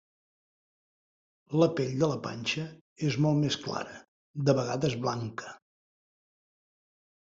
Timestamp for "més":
3.45-3.61